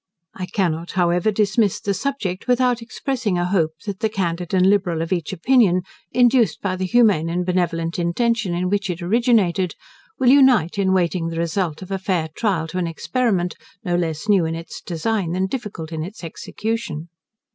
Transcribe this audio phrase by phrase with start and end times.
[0.33, 5.03] I cannot, however, dismiss the subject without expressing a hope, that the candid and liberal
[5.03, 9.75] of each opinion, induced by the humane and benevolent intention in which it originated,
[10.17, 13.53] will unite in waiting the result of a fair trial to an experiment,
[13.83, 17.09] no less new in its design, than difficult in its execution.